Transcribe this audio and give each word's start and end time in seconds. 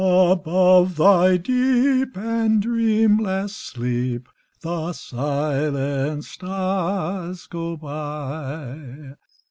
Above 0.03 0.95
thy 0.95 1.37
deep 1.37 2.17
and 2.17 2.59
dreamless 2.63 3.55
sleep 3.55 4.27
The 4.61 4.93
silent 4.93 6.23
stars 6.25 7.45
go 7.45 7.77
by. 7.77 9.13